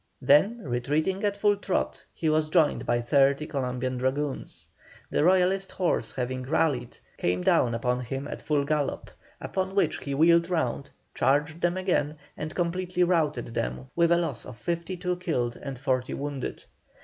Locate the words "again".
11.77-12.15